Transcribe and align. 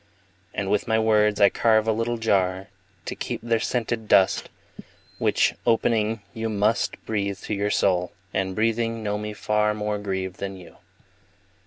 And 0.51 0.71
with 0.71 0.87
my 0.87 0.97
words 0.97 1.39
I 1.39 1.49
carve 1.49 1.87
a 1.87 1.91
little 1.91 2.17
jar 2.17 2.69
To 3.05 3.13
keep 3.15 3.39
their 3.43 3.59
scented 3.59 4.07
dust, 4.07 4.49
Which, 5.19 5.53
opening, 5.63 6.23
you 6.33 6.49
must 6.49 6.97
Breathe 7.05 7.37
to 7.41 7.53
your 7.53 7.69
soul, 7.69 8.11
and, 8.33 8.55
breathing, 8.55 9.03
know 9.03 9.19
me 9.19 9.33
far 9.33 9.75
More 9.75 9.99
grieved 9.99 10.37
than 10.37 10.57
you. 10.57 10.77